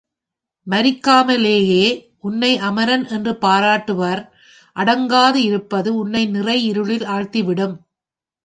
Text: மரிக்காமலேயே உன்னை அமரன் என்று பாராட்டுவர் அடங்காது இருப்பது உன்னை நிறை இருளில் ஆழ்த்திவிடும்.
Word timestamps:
மரிக்காமலேயே 0.67 1.85
உன்னை 2.19 2.57
அமரன் 2.59 3.05
என்று 3.07 3.33
பாராட்டுவர் 3.41 4.21
அடங்காது 4.75 5.35
இருப்பது 5.35 5.95
உன்னை 5.95 6.23
நிறை 6.25 6.57
இருளில் 6.63 7.05
ஆழ்த்திவிடும். 7.05 7.75